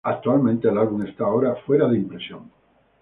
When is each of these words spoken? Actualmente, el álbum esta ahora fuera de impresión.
Actualmente, 0.03 0.67
el 0.67 0.79
álbum 0.79 1.03
esta 1.03 1.25
ahora 1.25 1.55
fuera 1.57 1.87
de 1.87 1.97
impresión. 1.97 2.51